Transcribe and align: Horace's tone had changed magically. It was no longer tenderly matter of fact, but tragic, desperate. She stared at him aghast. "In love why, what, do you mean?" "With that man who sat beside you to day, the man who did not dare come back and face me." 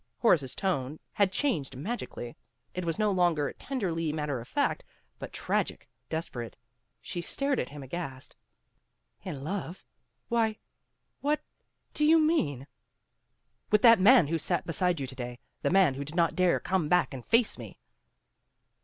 Horace's 0.17 0.55
tone 0.55 0.97
had 1.13 1.31
changed 1.31 1.75
magically. 1.77 2.35
It 2.73 2.85
was 2.85 2.97
no 2.97 3.11
longer 3.11 3.53
tenderly 3.53 4.11
matter 4.11 4.41
of 4.41 4.47
fact, 4.47 4.83
but 5.19 5.31
tragic, 5.31 5.87
desperate. 6.09 6.57
She 7.03 7.21
stared 7.21 7.59
at 7.59 7.69
him 7.69 7.83
aghast. 7.83 8.35
"In 9.21 9.43
love 9.43 9.85
why, 10.27 10.57
what, 11.19 11.39
do 11.93 12.03
you 12.03 12.17
mean?" 12.19 12.65
"With 13.69 13.83
that 13.83 13.99
man 13.99 14.25
who 14.25 14.39
sat 14.39 14.65
beside 14.65 14.99
you 14.99 15.05
to 15.05 15.13
day, 15.15 15.39
the 15.61 15.69
man 15.69 15.93
who 15.93 16.03
did 16.03 16.15
not 16.15 16.35
dare 16.35 16.59
come 16.59 16.89
back 16.89 17.13
and 17.13 17.23
face 17.23 17.59
me." 17.59 17.77